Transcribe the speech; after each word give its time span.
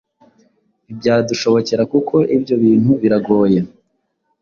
ntibyadushobokera 0.83 1.83
kuko 1.93 2.15
ibyo 2.35 2.55
bintu 2.63 2.91
biragoye 3.01 3.59